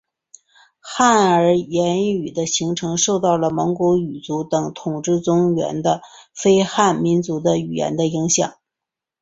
[0.79, 6.01] 汉儿言语的形成受到了蒙古语族等统治中原的
[6.33, 8.51] 非汉民族的语言的影响。